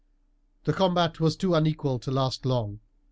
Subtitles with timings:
[0.63, 2.79] The combat was too unequal to last long.